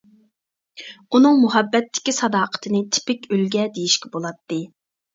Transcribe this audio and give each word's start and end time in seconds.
ئۇنىڭ 1.17 1.37
مۇھەببەتتىكى 1.43 2.15
ساداقىتىنى 2.23 2.83
تىپىك 2.99 3.31
ئۈلگە 3.33 3.71
دېيىشكە 3.81 4.17
بولاتتى. 4.19 4.65